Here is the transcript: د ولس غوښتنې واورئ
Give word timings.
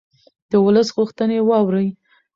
د 0.51 0.53
ولس 0.65 0.89
غوښتنې 0.97 1.37
واورئ 1.43 1.87